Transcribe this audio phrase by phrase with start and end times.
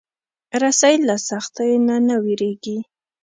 [0.61, 2.77] رسۍ له سختیو نه نه وېرېږي.